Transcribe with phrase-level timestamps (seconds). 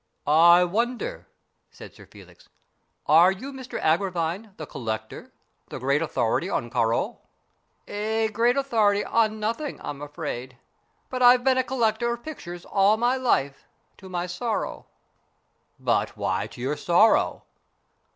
[0.55, 1.27] "I wonder,"
[1.69, 2.49] said Sir Felix,"
[3.05, 5.31] are you Mr Agra vine, the collector,
[5.67, 7.17] the great authority on Corot?"
[7.87, 10.57] "A great authority on nothing, I'm afraid.
[11.11, 13.67] But I've been a collector of pictures all my life,
[13.97, 14.87] to my sorrow.""
[15.89, 17.43] But why to your sorrow